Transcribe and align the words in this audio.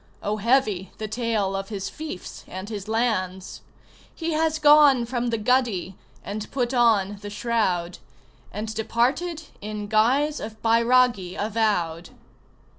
Oh, 0.23 0.37
heavy 0.37 0.91
the 0.97 1.07
tale 1.07 1.55
of 1.55 1.69
his 1.69 1.87
fiefs 1.87 2.43
and 2.47 2.69
his 2.69 2.87
lands! 2.87 3.61
He 4.15 4.31
has 4.33 4.57
gone 4.57 5.05
from 5.05 5.27
the 5.27 5.37
guddee 5.37 5.93
and 6.23 6.49
put 6.49 6.73
on 6.73 7.17
the 7.17 7.29
shroud, 7.29 7.99
And 8.51 8.73
departed 8.73 9.43
in 9.61 9.85
guise 9.85 10.39
of 10.39 10.59
bairagi 10.63 11.35
avowed! 11.37 12.09